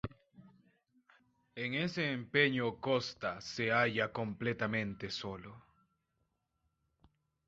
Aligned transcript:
En 1.53 1.75
ese 1.75 2.11
empeño 2.11 2.77
Costa 2.81 3.39
se 3.39 3.69
halla 3.71 4.11
completamente 4.11 5.11
solo. 5.11 5.61